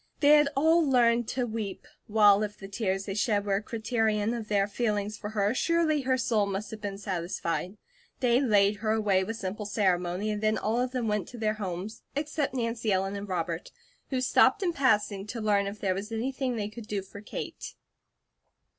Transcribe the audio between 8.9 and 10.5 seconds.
away with simple ceremony and